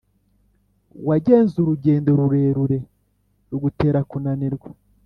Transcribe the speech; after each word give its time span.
Wagenze 1.07 1.55
urugendo 1.59 2.09
rurerure 2.19 2.79
rugutera 3.49 3.99
kunanirwa 4.09 4.69